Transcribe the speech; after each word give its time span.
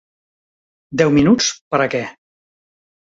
Deu 1.01 1.13
minuts 1.17 1.49
per 1.75 1.81
a 1.85 1.87
què? 1.95 2.01